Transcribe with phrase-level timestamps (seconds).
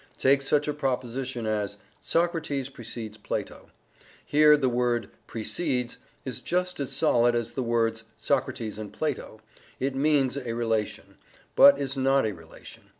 [0.17, 3.69] Take such a proposition as "Socrates precedes Plato."
[4.25, 9.41] Here the word "precedes" is just as solid as the words "Socrates" and "Plato";
[9.79, 11.19] it MEANS a relation,
[11.55, 12.89] but is not a relation.